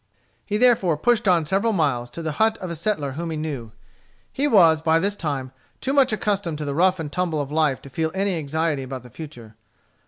He 0.43 0.57
therefore 0.57 0.97
pushed 0.97 1.27
on 1.27 1.45
several 1.45 1.73
miles, 1.73 2.09
to 2.09 2.23
the 2.23 2.31
hut 2.41 2.57
of 2.57 2.71
a 2.71 2.75
settler 2.75 3.11
whom 3.11 3.29
he 3.29 3.37
knew. 3.37 3.71
He 4.33 4.47
was, 4.47 4.81
by 4.81 4.97
this 4.97 5.15
time, 5.15 5.51
too 5.79 5.93
much 5.93 6.11
accustomed 6.11 6.57
to 6.57 6.65
the 6.65 6.73
rough 6.73 6.99
and 6.99 7.11
tumble 7.11 7.39
of 7.39 7.51
life 7.51 7.83
to 7.83 7.89
feel 7.91 8.09
any 8.15 8.33
anxiety 8.35 8.81
about 8.81 9.03
the 9.03 9.11
future. 9.11 9.53